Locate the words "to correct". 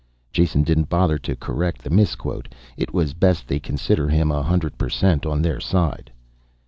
1.19-1.83